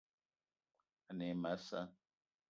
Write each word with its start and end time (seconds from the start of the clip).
Ane 1.09 1.25
e 1.33 1.35
ma 1.41 1.49
a 1.55 1.57
sa'a 1.65 1.83